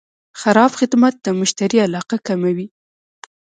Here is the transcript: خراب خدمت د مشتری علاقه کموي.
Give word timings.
خراب 0.41 0.71
خدمت 0.79 1.13
د 1.19 1.27
مشتری 1.39 1.79
علاقه 1.87 2.17
کموي. 2.27 2.67